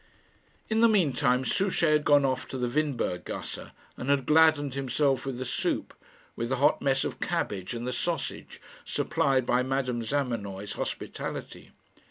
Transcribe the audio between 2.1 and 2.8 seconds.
off to the